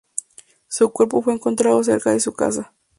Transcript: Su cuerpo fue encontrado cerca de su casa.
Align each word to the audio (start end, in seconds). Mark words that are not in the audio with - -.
Su 0.67 0.89
cuerpo 0.91 1.21
fue 1.21 1.35
encontrado 1.35 1.83
cerca 1.83 2.09
de 2.09 2.19
su 2.19 2.33
casa. 2.33 2.73